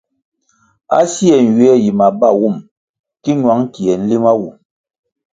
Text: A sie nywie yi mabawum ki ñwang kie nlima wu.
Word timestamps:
A 0.97 0.99
sie 1.13 1.35
nywie 1.45 1.73
yi 1.83 1.91
mabawum 1.99 2.55
ki 3.21 3.31
ñwang 3.39 3.63
kie 3.73 3.93
nlima 3.99 4.31
wu. 4.39 4.47